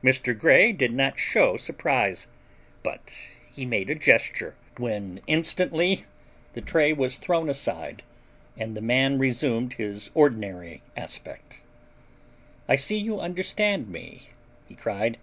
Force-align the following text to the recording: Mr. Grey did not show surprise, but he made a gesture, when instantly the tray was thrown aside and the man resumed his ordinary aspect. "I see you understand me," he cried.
Mr. 0.00 0.32
Grey 0.32 0.70
did 0.70 0.92
not 0.92 1.18
show 1.18 1.56
surprise, 1.56 2.28
but 2.84 3.12
he 3.50 3.66
made 3.66 3.90
a 3.90 3.96
gesture, 3.96 4.54
when 4.76 5.20
instantly 5.26 6.04
the 6.52 6.60
tray 6.60 6.92
was 6.92 7.16
thrown 7.16 7.50
aside 7.50 8.04
and 8.56 8.76
the 8.76 8.80
man 8.80 9.18
resumed 9.18 9.72
his 9.72 10.08
ordinary 10.14 10.82
aspect. 10.96 11.62
"I 12.68 12.76
see 12.76 12.96
you 12.98 13.18
understand 13.18 13.88
me," 13.88 14.28
he 14.68 14.76
cried. 14.76 15.18